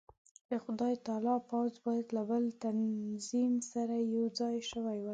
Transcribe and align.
د 0.49 0.51
خدای 0.63 0.93
تعالی 1.05 1.35
پوځ 1.49 1.71
باید 1.85 2.07
له 2.17 2.23
بل 2.29 2.43
تنظیم 2.63 3.53
سره 3.71 3.95
یو 4.13 4.25
ځای 4.39 4.55
شوی 4.71 4.99
وای. 5.01 5.09